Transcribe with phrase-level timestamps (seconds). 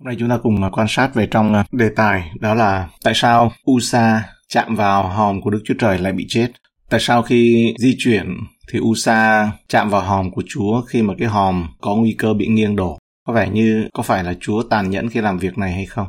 [0.00, 2.88] Hôm nay chúng ta cùng à, quan sát về trong à, đề tài, đó là
[3.04, 6.48] tại sao Usa chạm vào hòm của Đức Chúa Trời lại bị chết.
[6.90, 8.36] Tại sao khi di chuyển
[8.72, 12.46] thì Usa chạm vào hòm của Chúa khi mà cái hòm có nguy cơ bị
[12.46, 12.98] nghiêng đổ.
[13.26, 16.06] Có vẻ như có phải là Chúa tàn nhẫn khi làm việc này hay không?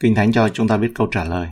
[0.00, 1.48] Kinh Thánh cho chúng ta biết câu trả lời.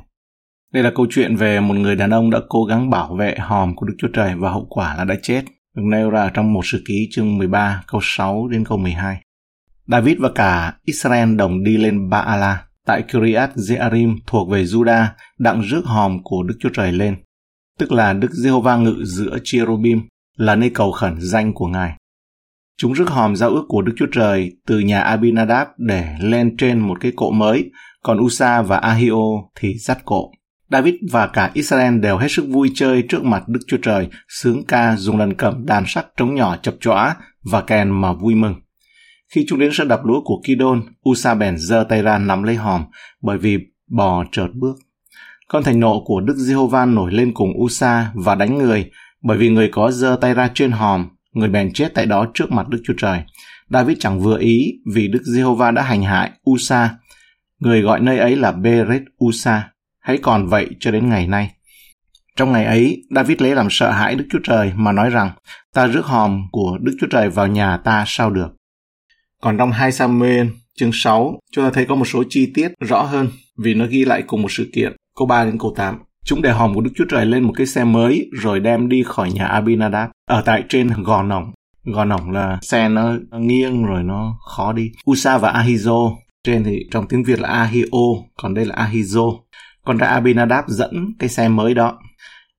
[0.73, 3.77] Đây là câu chuyện về một người đàn ông đã cố gắng bảo vệ hòm
[3.77, 5.43] của Đức Chúa Trời và hậu quả là đã chết.
[5.77, 9.21] Được nêu ra trong một sự ký chương 13 câu 6 đến câu 12.
[9.89, 15.07] David và cả Israel đồng đi lên Baala tại Kiriat Jearim thuộc về Juda
[15.39, 17.17] đặng rước hòm của Đức Chúa Trời lên,
[17.79, 20.00] tức là Đức Giê-hô-va ngự giữa Cherubim,
[20.36, 21.96] là nơi cầu khẩn danh của Ngài.
[22.79, 26.79] Chúng rước hòm giao ước của Đức Chúa Trời từ nhà Abinadab để lên trên
[26.79, 27.71] một cái cộ mới,
[28.03, 30.31] còn Usa và Ahio thì dắt cộ.
[30.71, 34.64] David và cả Israel đều hết sức vui chơi trước mặt Đức Chúa Trời, sướng
[34.64, 38.55] ca dùng lần cầm đàn sắt trống nhỏ chập chõa và kèn mà vui mừng.
[39.34, 42.55] Khi chúng đến sân đập lúa của Kidon, Usa bèn giơ tay ra nắm lấy
[42.55, 42.84] hòm,
[43.22, 43.58] bởi vì
[43.91, 44.77] bò chợt bước.
[45.48, 48.91] Con thành nộ của Đức Giê-hô-va nổi lên cùng Usa và đánh người,
[49.23, 52.53] bởi vì người có giơ tay ra trên hòm, người bèn chết tại đó trước
[52.53, 53.20] mặt Đức Chúa Trời.
[53.70, 56.95] David chẳng vừa ý vì Đức Giê-hô-va đã hành hại Usa.
[57.58, 59.69] Người gọi nơi ấy là Beret Usa.
[60.01, 61.51] Hãy còn vậy cho đến ngày nay.
[62.36, 65.31] Trong ngày ấy, David lấy làm sợ hãi Đức Chúa Trời mà nói rằng,
[65.75, 68.48] ta rước hòm của Đức Chúa Trời vào nhà ta sao được.
[69.47, 70.47] Còn trong 2 Samuel
[70.78, 74.05] chương 6, chúng ta thấy có một số chi tiết rõ hơn vì nó ghi
[74.05, 75.98] lại cùng một sự kiện, câu 3 đến câu 8.
[76.25, 79.02] Chúng để hòm của Đức Chúa Trời lên một cái xe mới rồi đem đi
[79.02, 81.52] khỏi nhà Abinadab ở tại trên gò nỏng
[81.84, 84.91] Gò nỏng là xe nó nghiêng rồi nó khó đi.
[85.11, 89.39] Usa và Ahizo trên thì trong tiếng Việt là Ahio, còn đây là Ahizo.
[89.84, 91.98] Còn ra Abinadab dẫn cái xe mới đó.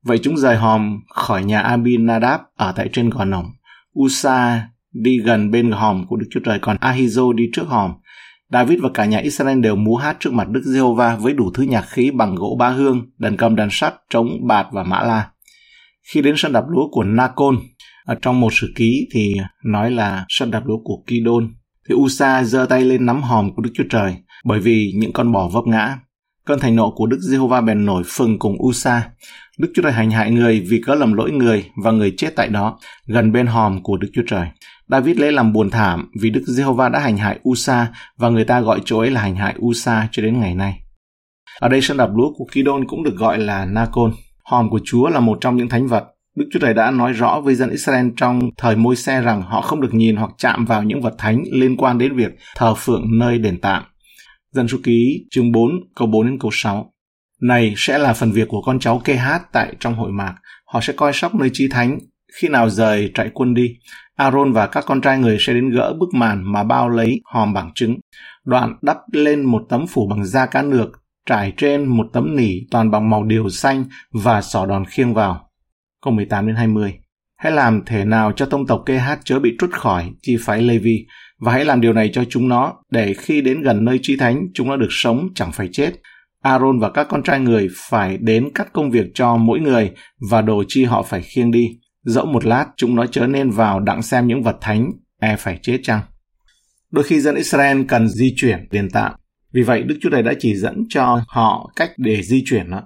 [0.05, 3.52] Vậy chúng rời hòm khỏi nhà Abinadab ở tại trên gò nỏng
[3.99, 4.67] Usa
[5.02, 7.92] đi gần bên hòm của Đức Chúa Trời, còn Ahizo đi trước hòm.
[8.52, 11.64] David và cả nhà Israel đều múa hát trước mặt Đức Giê-hô-va với đủ thứ
[11.64, 15.28] nhạc khí bằng gỗ ba hương, đàn cầm đàn sắt, trống, bạt và mã la.
[16.14, 17.58] Khi đến sân đạp lúa của Nacon,
[18.05, 19.36] ở trong một sử ký thì
[19.66, 21.50] nói là sân đạp lúa của Kidon,
[21.89, 25.32] thì Usa giơ tay lên nắm hòm của Đức Chúa Trời, bởi vì những con
[25.32, 26.00] bò vấp ngã.
[26.45, 29.10] Cơn thành nộ của Đức Giê-hô-va bèn nổi phừng cùng Usa.
[29.58, 32.48] Đức Chúa Trời hành hại người vì có lầm lỗi người và người chết tại
[32.48, 34.48] đó, gần bên hòm của Đức Chúa Trời.
[34.89, 37.87] David lấy làm buồn thảm vì Đức Giê-hô-va đã hành hại Usa
[38.17, 40.80] và người ta gọi chỗ ấy là hành hại Usa cho đến ngày nay.
[41.59, 44.11] Ở đây sân đạp lúa của Kidon cũng được gọi là Nacon.
[44.43, 46.03] Hòm của Chúa là một trong những thánh vật.
[46.36, 49.61] Đức Chúa Trời đã nói rõ với dân Israel trong thời môi xe rằng họ
[49.61, 53.20] không được nhìn hoặc chạm vào những vật thánh liên quan đến việc thờ phượng
[53.20, 53.83] nơi đền tạm.
[54.52, 56.93] Dân số ký, chương 4 câu 4 đến câu 6.
[57.42, 60.36] Này sẽ là phần việc của con cháu kê hát tại trong hội mạc.
[60.65, 61.99] Họ sẽ coi sóc nơi chi thánh
[62.36, 63.76] khi nào rời trại quân đi.
[64.15, 67.54] Aaron và các con trai người sẽ đến gỡ bức màn mà bao lấy hòm
[67.54, 67.95] bằng trứng.
[68.45, 70.89] Đoạn đắp lên một tấm phủ bằng da cá nược,
[71.26, 75.49] trải trên một tấm nỉ toàn bằng màu điều xanh và sỏ đòn khiêng vào.
[76.04, 76.93] Câu 18 đến 20.
[77.38, 80.61] Hãy làm thể nào cho tông tộc kê hát chớ bị trút khỏi chi phái
[80.61, 81.05] Levi,
[81.39, 84.48] và hãy làm điều này cho chúng nó, để khi đến gần nơi chi thánh,
[84.54, 85.92] chúng nó được sống chẳng phải chết.
[86.42, 89.92] Aaron và các con trai người phải đến cắt công việc cho mỗi người
[90.30, 91.77] và đồ chi họ phải khiêng đi
[92.08, 95.60] dẫu một lát chúng nó chớ nên vào đặng xem những vật thánh, e phải
[95.62, 96.02] chết chăng?
[96.92, 99.12] Đôi khi dân Israel cần di chuyển đền tạm,
[99.54, 102.84] vì vậy Đức Chúa Trời đã chỉ dẫn cho họ cách để di chuyển đó.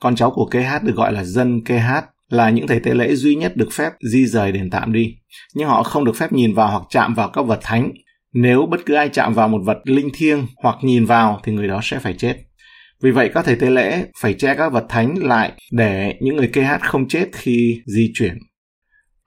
[0.00, 2.94] Con cháu của kê hát được gọi là dân kê hát, là những thầy tế
[2.94, 5.14] lễ duy nhất được phép di rời đền tạm đi.
[5.54, 7.92] Nhưng họ không được phép nhìn vào hoặc chạm vào các vật thánh.
[8.34, 11.68] Nếu bất cứ ai chạm vào một vật linh thiêng hoặc nhìn vào thì người
[11.68, 12.36] đó sẽ phải chết.
[13.02, 16.48] Vì vậy các thầy tế lễ phải che các vật thánh lại để những người
[16.52, 18.38] kê hát không chết khi di chuyển.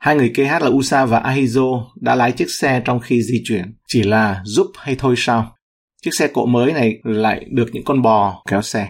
[0.04, 3.42] Hai người kê hát là Usa và Ahizo đã lái chiếc xe trong khi di
[3.44, 3.76] chuyển.
[3.88, 5.56] Chỉ là giúp hay thôi sao?
[6.02, 8.88] Chiếc xe cộ mới này lại được những con bò kéo xe.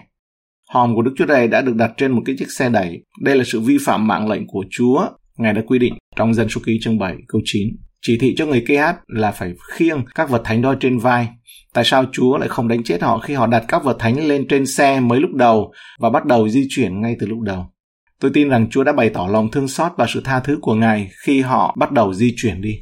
[0.69, 3.03] Hòm của Đức Chúa Trời đã được đặt trên một cái chiếc xe đẩy.
[3.21, 5.07] Đây là sự vi phạm mạng lệnh của Chúa.
[5.37, 7.67] Ngài đã quy định trong dân số ký chương 7 câu 9.
[8.01, 11.27] Chỉ thị cho người kê hát là phải khiêng các vật thánh đó trên vai.
[11.73, 14.47] Tại sao Chúa lại không đánh chết họ khi họ đặt các vật thánh lên
[14.47, 17.72] trên xe mới lúc đầu và bắt đầu di chuyển ngay từ lúc đầu?
[18.19, 20.75] Tôi tin rằng Chúa đã bày tỏ lòng thương xót và sự tha thứ của
[20.75, 22.79] Ngài khi họ bắt đầu di chuyển đi.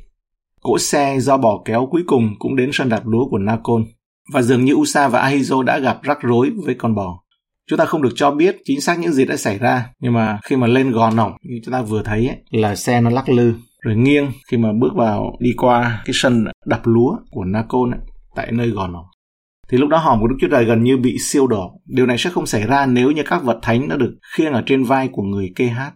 [0.62, 3.86] Cỗ xe do bò kéo cuối cùng cũng đến sân đạp lúa của Nacon,
[4.34, 7.24] và dường như Usa và Ahizo đã gặp rắc rối với con bò.
[7.68, 10.40] Chúng ta không được cho biết chính xác những gì đã xảy ra, nhưng mà
[10.44, 13.30] khi mà lên gò nòng như chúng ta vừa thấy ấy, là xe nó lắc
[13.30, 17.92] lư, rồi nghiêng khi mà bước vào đi qua cái sân đập lúa của Nacon
[17.92, 18.00] ấy,
[18.36, 19.06] tại nơi gò nòng
[19.72, 21.82] thì lúc đó hòm của Đức Chúa Trời gần như bị siêu đổ.
[21.86, 24.64] Điều này sẽ không xảy ra nếu như các vật thánh đã được khiêng ở
[24.66, 25.92] trên vai của người kê hát.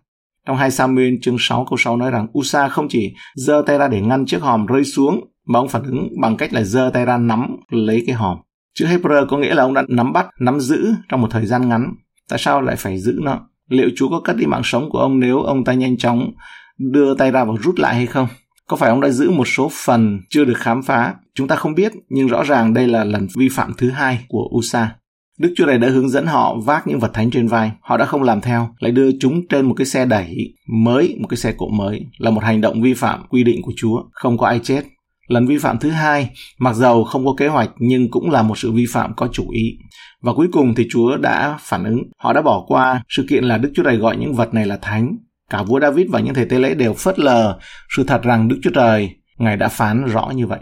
[0.47, 3.87] Trong 2 Samuel chương 6 câu 6 nói rằng Usa không chỉ giơ tay ra
[3.87, 7.05] để ngăn chiếc hòm rơi xuống, mà ông phản ứng bằng cách là giơ tay
[7.05, 8.37] ra nắm lấy cái hòm.
[8.73, 11.69] Chữ Hebrew có nghĩa là ông đã nắm bắt, nắm giữ trong một thời gian
[11.69, 11.93] ngắn.
[12.29, 13.39] Tại sao lại phải giữ nó?
[13.69, 16.31] Liệu Chúa có cất đi mạng sống của ông nếu ông ta nhanh chóng
[16.77, 18.27] đưa tay ra và rút lại hay không?
[18.67, 21.13] Có phải ông đã giữ một số phần chưa được khám phá?
[21.35, 24.49] Chúng ta không biết, nhưng rõ ràng đây là lần vi phạm thứ hai của
[24.57, 24.95] Usa.
[25.39, 27.71] Đức Chúa Trời đã hướng dẫn họ vác những vật thánh trên vai.
[27.81, 31.27] Họ đã không làm theo, lại đưa chúng trên một cái xe đẩy mới, một
[31.27, 34.03] cái xe cộ mới, là một hành động vi phạm quy định của Chúa.
[34.11, 34.83] Không có ai chết.
[35.27, 36.29] Lần vi phạm thứ hai,
[36.59, 39.49] mặc dầu không có kế hoạch nhưng cũng là một sự vi phạm có chủ
[39.49, 39.77] ý.
[40.21, 42.03] Và cuối cùng thì Chúa đã phản ứng.
[42.17, 44.77] Họ đã bỏ qua sự kiện là Đức Chúa Trời gọi những vật này là
[44.81, 45.17] thánh.
[45.49, 47.59] Cả vua David và những thầy tế lễ đều phớt lờ
[47.95, 50.59] sự thật rằng Đức Chúa Trời, Ngài đã phán rõ như vậy.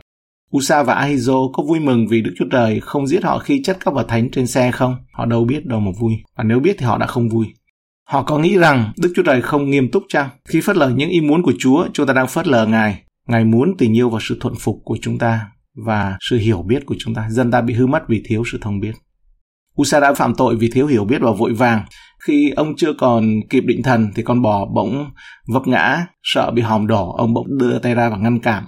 [0.57, 3.77] Usa và Ahizo có vui mừng vì Đức Chúa Trời không giết họ khi chất
[3.85, 4.95] các vật thánh trên xe không?
[5.11, 6.13] Họ đâu biết đâu mà vui.
[6.37, 7.47] Và nếu biết thì họ đã không vui.
[8.07, 10.29] Họ có nghĩ rằng Đức Chúa Trời không nghiêm túc chăng?
[10.45, 13.01] Khi phớt lờ những ý muốn của Chúa, chúng ta đang phớt lờ Ngài.
[13.27, 15.41] Ngài muốn tình yêu và sự thuận phục của chúng ta
[15.75, 17.29] và sự hiểu biết của chúng ta.
[17.29, 18.93] Dân ta bị hư mất vì thiếu sự thông biết.
[19.81, 21.85] Usa đã phạm tội vì thiếu hiểu biết và vội vàng.
[22.27, 25.11] Khi ông chưa còn kịp định thần thì con bò bỗng
[25.47, 28.63] vấp ngã, sợ bị hòm đổ, ông bỗng đưa tay ra và ngăn cản.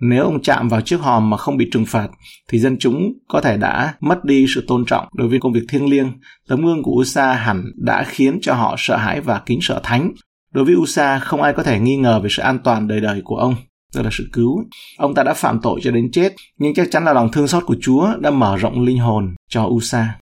[0.00, 2.08] Nếu ông chạm vào chiếc hòm mà không bị trừng phạt,
[2.48, 5.64] thì dân chúng có thể đã mất đi sự tôn trọng đối với công việc
[5.68, 6.12] thiêng liêng.
[6.48, 10.12] Tấm gương của Usa hẳn đã khiến cho họ sợ hãi và kính sợ thánh.
[10.52, 13.20] Đối với Usa, không ai có thể nghi ngờ về sự an toàn đời đời
[13.24, 13.54] của ông
[13.94, 14.64] tức là sự cứu.
[14.98, 17.64] Ông ta đã phạm tội cho đến chết, nhưng chắc chắn là lòng thương xót
[17.66, 20.18] của Chúa đã mở rộng linh hồn cho Usa.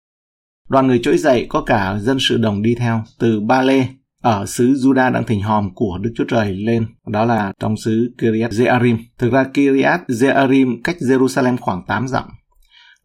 [0.69, 3.87] Đoàn người trỗi dậy có cả dân sự đồng đi theo từ Ba Lê
[4.23, 8.14] ở xứ Juda đang thỉnh hòm của Đức Chúa Trời lên, đó là trong xứ
[8.19, 8.99] Kiryat Jearim.
[9.19, 12.25] Thực ra Kiryat Jearim cách Jerusalem khoảng 8 dặm.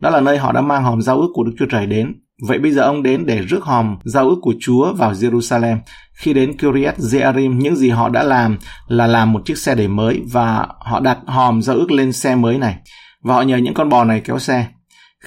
[0.01, 2.13] Đó là nơi họ đã mang hòm giao ước của Đức Chúa Trời đến.
[2.47, 5.77] Vậy bây giờ ông đến để rước hòm giao ước của Chúa vào Jerusalem.
[6.13, 8.57] Khi đến Kiryat Jearim, những gì họ đã làm
[8.87, 12.35] là làm một chiếc xe đẩy mới và họ đặt hòm giao ước lên xe
[12.35, 12.75] mới này.
[13.23, 14.67] Và họ nhờ những con bò này kéo xe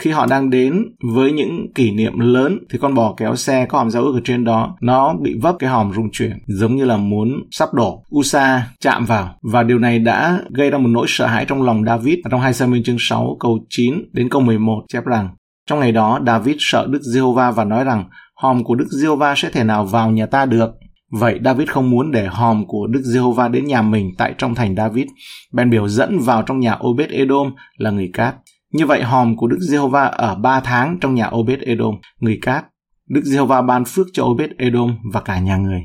[0.01, 3.79] khi họ đang đến với những kỷ niệm lớn thì con bò kéo xe có
[3.79, 4.77] hòm giao ước ở trên đó.
[4.81, 9.05] Nó bị vấp cái hòm rung chuyển giống như là muốn sắp đổ Usa chạm
[9.05, 9.37] vào.
[9.53, 12.19] Và điều này đã gây ra một nỗi sợ hãi trong lòng David.
[12.31, 15.29] Trong 2 Samuel chương 6 câu 9 đến câu 11 chép rằng
[15.67, 18.05] trong ngày đó David sợ Đức Giê-hô-va và nói rằng
[18.37, 20.71] hòm của Đức Giê-hô-va sẽ thể nào vào nhà ta được
[21.13, 24.77] Vậy David không muốn để hòm của Đức Giê-hô-va đến nhà mình tại trong thành
[24.77, 25.07] David,
[25.53, 28.35] bèn biểu dẫn vào trong nhà Obed-edom là người cát.
[28.73, 32.65] Như vậy hòm của Đức Giê-hô-va ở ba tháng trong nhà Obed-edom, người cát.
[33.09, 35.83] Đức Giê-hô-va ban phước cho Obed-edom và cả nhà người.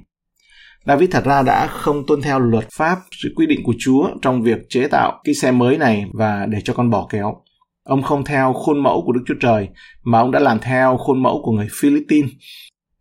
[0.86, 4.42] David thật ra đã không tuân theo luật pháp, sự quy định của Chúa trong
[4.42, 7.36] việc chế tạo cái xe mới này và để cho con bò kéo.
[7.84, 9.70] Ông không theo khuôn mẫu của Đức Chúa Trời,
[10.04, 12.32] mà ông đã làm theo khuôn mẫu của người Philippines.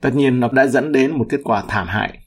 [0.03, 2.19] Tất nhiên nó đã dẫn đến một kết quả thảm hại.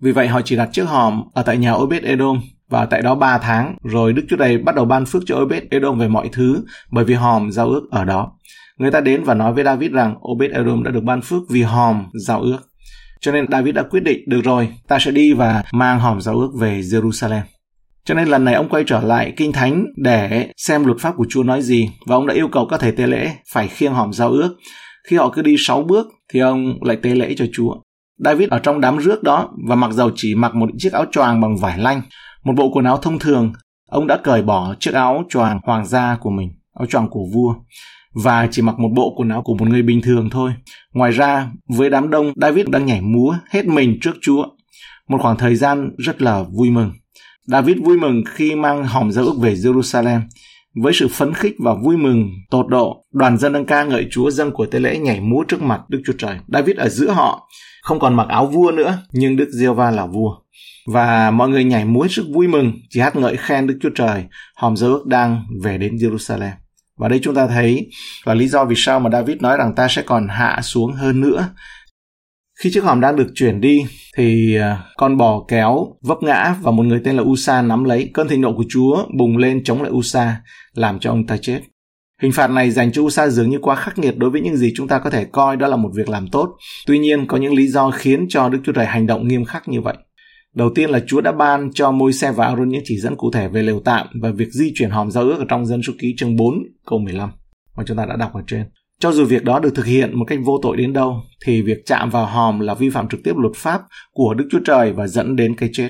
[0.00, 2.40] Vì vậy họ chỉ đặt chiếc hòm ở tại nhà Obed-edom
[2.72, 5.62] và tại đó 3 tháng, rồi Đức Chúa Trời bắt đầu ban phước cho Obed
[5.70, 8.32] Edom về mọi thứ, bởi vì hòm giao ước ở đó.
[8.78, 11.62] Người ta đến và nói với David rằng Obed Edom đã được ban phước vì
[11.62, 12.58] hòm giao ước.
[13.20, 16.34] Cho nên David đã quyết định, được rồi, ta sẽ đi và mang hòm giao
[16.34, 17.42] ước về Jerusalem.
[18.04, 21.26] Cho nên lần này ông quay trở lại kinh thánh để xem luật pháp của
[21.28, 24.12] Chúa nói gì và ông đã yêu cầu các thầy tế lễ phải khiêng hòm
[24.12, 24.56] giao ước.
[25.08, 27.74] Khi họ cứ đi 6 bước thì ông lại tế lễ cho Chúa.
[28.18, 31.40] David ở trong đám rước đó và mặc dầu chỉ mặc một chiếc áo choàng
[31.40, 32.02] bằng vải lanh
[32.44, 33.52] một bộ quần áo thông thường,
[33.88, 37.54] ông đã cởi bỏ chiếc áo choàng hoàng gia của mình, áo choàng của vua,
[38.14, 40.52] và chỉ mặc một bộ quần áo của một người bình thường thôi.
[40.92, 44.44] Ngoài ra, với đám đông, David đang nhảy múa hết mình trước Chúa.
[45.08, 46.92] Một khoảng thời gian rất là vui mừng.
[47.46, 50.20] David vui mừng khi mang hòm giao ước về Jerusalem.
[50.82, 54.30] Với sự phấn khích và vui mừng tột độ, đoàn dân đang ca ngợi Chúa
[54.30, 56.38] dân của tế lễ nhảy múa trước mặt Đức Chúa Trời.
[56.48, 57.48] David ở giữa họ,
[57.82, 60.41] không còn mặc áo vua nữa, nhưng Đức Giê va là vua
[60.86, 64.24] và mọi người nhảy múa sức vui mừng, chỉ hát ngợi khen Đức Chúa Trời,
[64.56, 66.52] hòm dấu ước đang về đến Jerusalem.
[66.98, 67.90] Và đây chúng ta thấy
[68.24, 71.20] là lý do vì sao mà David nói rằng ta sẽ còn hạ xuống hơn
[71.20, 71.48] nữa.
[72.60, 76.70] Khi chiếc hòm đang được chuyển đi thì à, con bò kéo vấp ngã và
[76.70, 78.10] một người tên là Usa nắm lấy.
[78.14, 80.36] Cơn thịnh nộ của Chúa bùng lên chống lại Usa,
[80.72, 81.60] làm cho ông ta chết.
[82.22, 84.72] Hình phạt này dành cho Usa dường như quá khắc nghiệt đối với những gì
[84.76, 86.56] chúng ta có thể coi đó là một việc làm tốt.
[86.86, 89.68] Tuy nhiên, có những lý do khiến cho Đức Chúa Trời hành động nghiêm khắc
[89.68, 89.94] như vậy.
[90.56, 93.30] Đầu tiên là Chúa đã ban cho môi xe và Aaron những chỉ dẫn cụ
[93.30, 95.92] thể về lều tạm và việc di chuyển hòm giao ước ở trong dân số
[95.98, 96.54] ký chương 4
[96.86, 97.30] câu 15
[97.76, 98.64] mà chúng ta đã đọc ở trên.
[99.00, 101.78] Cho dù việc đó được thực hiện một cách vô tội đến đâu, thì việc
[101.86, 103.82] chạm vào hòm là vi phạm trực tiếp luật pháp
[104.12, 105.88] của Đức Chúa Trời và dẫn đến cái chết.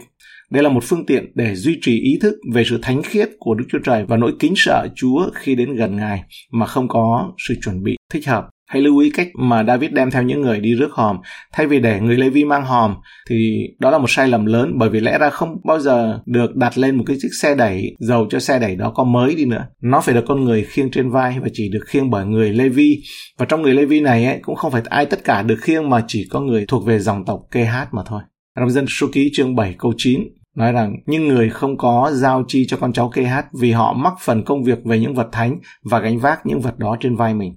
[0.51, 3.55] Đây là một phương tiện để duy trì ý thức về sự thánh khiết của
[3.55, 7.33] Đức Chúa Trời và nỗi kính sợ Chúa khi đến gần Ngài mà không có
[7.49, 10.61] sự chuẩn bị thích hợp Hãy lưu ý cách mà David đem theo những người
[10.61, 11.17] đi rước hòm,
[11.53, 12.95] thay vì để người Levi mang hòm
[13.29, 16.57] thì đó là một sai lầm lớn bởi vì lẽ ra không bao giờ được
[16.57, 19.45] đặt lên một cái chiếc xe đẩy dầu cho xe đẩy đó có mới đi
[19.45, 19.67] nữa.
[19.83, 23.03] Nó phải được con người khiêng trên vai và chỉ được khiêng bởi người Levi
[23.39, 26.05] Và trong người Levi này ấy, cũng không phải ai tất cả được khiêng mà
[26.07, 28.23] chỉ có người thuộc về dòng tộc kê hát mà thôi.
[28.59, 30.21] Trong dân số ký chương 7 câu 9
[30.57, 33.93] nói rằng những người không có giao chi cho con cháu kê hát vì họ
[33.93, 35.59] mắc phần công việc về những vật thánh
[35.91, 37.55] và gánh vác những vật đó trên vai mình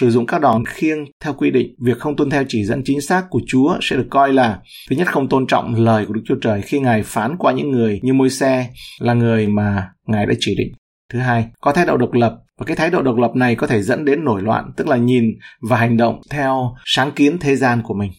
[0.00, 3.00] sử dụng các đòn khiêng theo quy định, việc không tuân theo chỉ dẫn chính
[3.00, 4.60] xác của Chúa sẽ được coi là
[4.90, 7.70] thứ nhất không tôn trọng lời của Đức Chúa Trời khi Ngài phán qua những
[7.70, 10.72] người như môi xe là người mà Ngài đã chỉ định.
[11.12, 13.66] Thứ hai, có thái độ độc lập và cái thái độ độc lập này có
[13.66, 15.24] thể dẫn đến nổi loạn, tức là nhìn
[15.60, 18.12] và hành động theo sáng kiến thế gian của mình,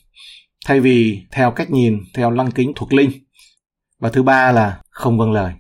[0.66, 3.12] thay vì theo cách nhìn, theo lăng kính thuộc linh.
[4.00, 5.54] Và thứ ba là không vâng lời.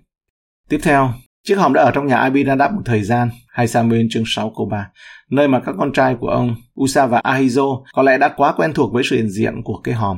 [0.69, 1.13] Tiếp theo,
[1.46, 4.66] chiếc hòm đã ở trong nhà Abinadab một thời gian, 2 Samuel chương 6 câu
[4.72, 4.90] 3,
[5.32, 8.74] nơi mà các con trai của ông Usa và Ahizo có lẽ đã quá quen
[8.74, 10.18] thuộc với sự hiện diện của cái hòm.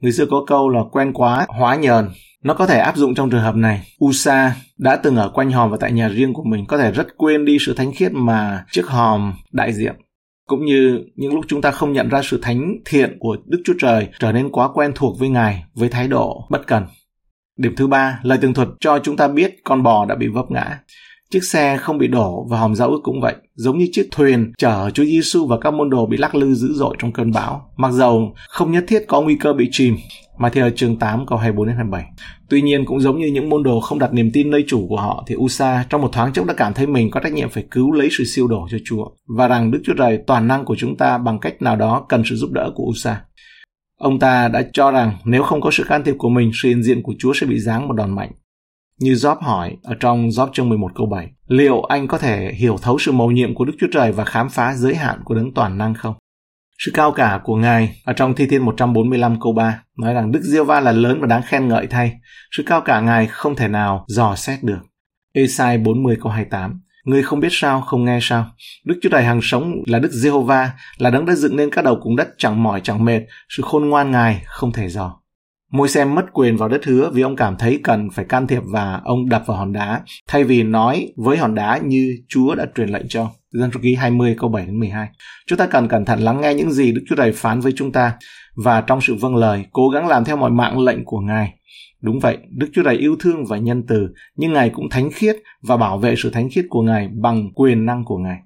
[0.00, 2.08] Người xưa có câu là quen quá, hóa nhờn.
[2.44, 3.82] Nó có thể áp dụng trong trường hợp này.
[4.04, 7.06] Usa đã từng ở quanh hòm và tại nhà riêng của mình có thể rất
[7.16, 9.94] quên đi sự thánh khiết mà chiếc hòm đại diện.
[10.46, 13.74] Cũng như những lúc chúng ta không nhận ra sự thánh thiện của Đức Chúa
[13.80, 16.86] Trời trở nên quá quen thuộc với Ngài với thái độ bất cần.
[17.56, 20.50] Điểm thứ ba, lời tường thuật cho chúng ta biết con bò đã bị vấp
[20.50, 20.78] ngã.
[21.30, 24.52] Chiếc xe không bị đổ và hòm giao ước cũng vậy, giống như chiếc thuyền
[24.58, 27.70] chở Chúa Giêsu và các môn đồ bị lắc lư dữ dội trong cơn bão.
[27.76, 29.96] Mặc dầu không nhất thiết có nguy cơ bị chìm,
[30.38, 32.04] mà theo chương 8 câu 24 đến 27.
[32.48, 34.96] Tuy nhiên cũng giống như những môn đồ không đặt niềm tin nơi chủ của
[34.96, 37.64] họ thì Usa trong một thoáng chốc đã cảm thấy mình có trách nhiệm phải
[37.70, 39.04] cứu lấy sự siêu đổ cho Chúa
[39.36, 42.22] và rằng Đức Chúa Trời toàn năng của chúng ta bằng cách nào đó cần
[42.30, 43.20] sự giúp đỡ của Usa.
[44.04, 46.82] Ông ta đã cho rằng nếu không có sự can thiệp của mình, sự hiện
[46.82, 48.30] diện của Chúa sẽ bị giáng một đòn mạnh.
[49.00, 52.76] Như Job hỏi ở trong Job chương 11 câu 7, liệu anh có thể hiểu
[52.82, 55.54] thấu sự mầu nhiệm của Đức Chúa Trời và khám phá giới hạn của đấng
[55.54, 56.14] toàn năng không?
[56.78, 60.40] Sự cao cả của Ngài ở trong Thi Thiên 145 câu 3 nói rằng Đức
[60.42, 62.12] Diêu Va là lớn và đáng khen ngợi thay.
[62.56, 64.80] Sự cao cả Ngài không thể nào dò xét được.
[65.32, 68.46] Esai 40 câu 28 Ngươi không biết sao, không nghe sao.
[68.84, 71.98] Đức Chúa Trời hàng sống là Đức Giê-hô-va, là đấng đã dựng nên các đầu
[72.02, 75.20] cùng đất chẳng mỏi chẳng mệt, sự khôn ngoan Ngài không thể dò.
[75.72, 78.62] Môi xem mất quyền vào đất hứa vì ông cảm thấy cần phải can thiệp
[78.64, 82.66] và ông đập vào hòn đá, thay vì nói với hòn đá như Chúa đã
[82.74, 83.30] truyền lệnh cho.
[83.50, 85.08] Dân số ký 20 câu 7 đến 12.
[85.46, 87.92] Chúng ta cần cẩn thận lắng nghe những gì Đức Chúa Trời phán với chúng
[87.92, 88.12] ta
[88.56, 91.54] và trong sự vâng lời, cố gắng làm theo mọi mạng lệnh của Ngài.
[92.04, 95.36] Đúng vậy, Đức Chúa Trời yêu thương và nhân từ, nhưng Ngài cũng thánh khiết
[95.62, 98.38] và bảo vệ sự thánh khiết của Ngài bằng quyền năng của Ngài.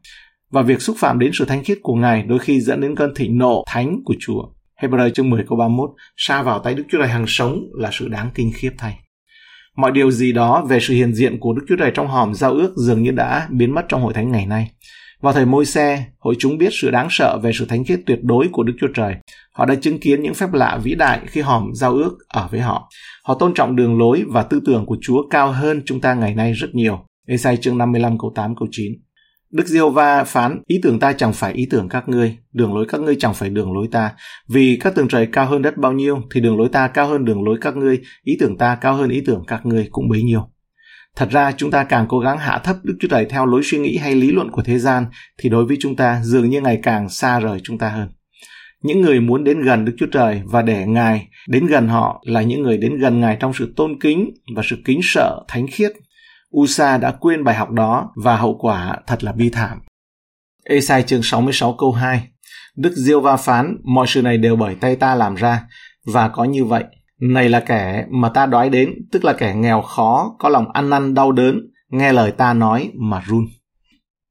[0.50, 3.14] Và việc xúc phạm đến sự thánh khiết của Ngài đôi khi dẫn đến cơn
[3.14, 4.42] thịnh nộ thánh của Chúa.
[4.82, 8.08] Hebrew chương 10 câu 31, xa vào tay Đức Chúa Trời hàng sống là sự
[8.08, 8.98] đáng kinh khiếp thay.
[9.76, 12.52] Mọi điều gì đó về sự hiện diện của Đức Chúa Trời trong hòm giao
[12.52, 14.70] ước dường như đã biến mất trong hội thánh ngày nay.
[15.20, 18.18] Vào thời môi xe, hội chúng biết sự đáng sợ về sự thánh khiết tuyệt
[18.22, 19.14] đối của Đức Chúa Trời.
[19.52, 22.60] Họ đã chứng kiến những phép lạ vĩ đại khi hòm giao ước ở với
[22.60, 22.90] họ.
[23.24, 26.34] Họ tôn trọng đường lối và tư tưởng của Chúa cao hơn chúng ta ngày
[26.34, 26.98] nay rất nhiều.
[27.26, 28.92] Esai chương 55 câu 8 câu 9.
[29.50, 32.86] Đức giê va phán, ý tưởng ta chẳng phải ý tưởng các ngươi, đường lối
[32.88, 34.12] các ngươi chẳng phải đường lối ta.
[34.48, 37.24] Vì các tường trời cao hơn đất bao nhiêu, thì đường lối ta cao hơn
[37.24, 40.22] đường lối các ngươi, ý tưởng ta cao hơn ý tưởng các ngươi cũng bấy
[40.22, 40.48] nhiêu.
[41.18, 43.78] Thật ra chúng ta càng cố gắng hạ thấp Đức Chúa Trời theo lối suy
[43.78, 45.06] nghĩ hay lý luận của thế gian,
[45.38, 48.08] thì đối với chúng ta dường như ngày càng xa rời chúng ta hơn.
[48.82, 52.42] Những người muốn đến gần Đức Chúa Trời và để Ngài đến gần họ là
[52.42, 55.92] những người đến gần Ngài trong sự tôn kính và sự kính sợ thánh khiết
[56.56, 59.78] Usa đã quên bài học đó và hậu quả thật là bi thảm.
[60.64, 62.28] Esai chương 66 câu 2
[62.76, 65.62] Đức Diêu Va phán, mọi sự này đều bởi tay ta làm ra,
[66.06, 66.84] và có như vậy.
[67.20, 70.90] Này là kẻ mà ta đói đến, tức là kẻ nghèo khó, có lòng ăn
[70.90, 73.44] năn đau đớn, nghe lời ta nói mà run.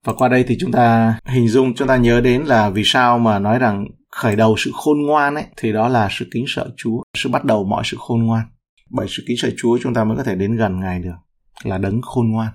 [0.06, 3.20] Và qua đây thì chúng ta hình dung, chúng ta nhớ đến là vì sao
[3.20, 6.70] mà nói rằng khởi đầu sự khôn ngoan ấy, thì đó là sự kính sợ
[6.78, 8.46] Chúa, sự bắt đầu mọi sự khôn ngoan.
[8.90, 11.16] Bởi sự kính sợ Chúa chúng ta mới có thể đến gần Ngài được
[11.64, 12.50] là đấng khôn ngoan